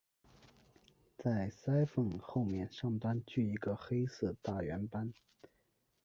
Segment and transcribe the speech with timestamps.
[1.15, 5.13] 在鳃缝后面上端据一个黑色大圆斑。